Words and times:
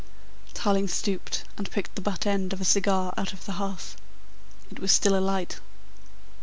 Tarling 0.55 0.87
stooped 0.87 1.43
and 1.59 1.69
picked 1.69 1.93
the 1.93 2.01
butt 2.01 2.25
end 2.25 2.53
of 2.53 2.59
a 2.59 2.65
cigar 2.65 3.13
out 3.17 3.33
of 3.33 3.45
the 3.45 3.51
hearth. 3.61 3.97
It 4.71 4.79
was 4.79 4.91
still 4.91 5.15
alight. 5.15 5.59